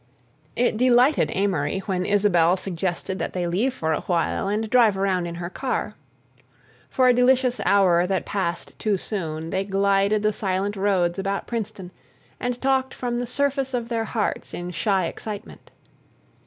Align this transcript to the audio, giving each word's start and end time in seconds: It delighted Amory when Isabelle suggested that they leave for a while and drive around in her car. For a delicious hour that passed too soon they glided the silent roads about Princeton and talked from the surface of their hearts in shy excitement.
It 0.55 0.77
delighted 0.77 1.29
Amory 1.35 1.81
when 1.85 2.07
Isabelle 2.07 2.57
suggested 2.57 3.19
that 3.19 3.33
they 3.33 3.45
leave 3.45 3.71
for 3.71 3.93
a 3.93 3.99
while 4.01 4.47
and 4.47 4.67
drive 4.67 4.97
around 4.97 5.27
in 5.27 5.35
her 5.35 5.51
car. 5.51 5.93
For 6.89 7.07
a 7.07 7.13
delicious 7.13 7.61
hour 7.67 8.07
that 8.07 8.25
passed 8.25 8.73
too 8.79 8.97
soon 8.97 9.51
they 9.51 9.63
glided 9.63 10.23
the 10.23 10.33
silent 10.33 10.75
roads 10.75 11.19
about 11.19 11.45
Princeton 11.45 11.91
and 12.39 12.59
talked 12.59 12.95
from 12.95 13.19
the 13.19 13.27
surface 13.27 13.75
of 13.75 13.89
their 13.89 14.05
hearts 14.05 14.55
in 14.55 14.71
shy 14.71 15.05
excitement. 15.05 15.69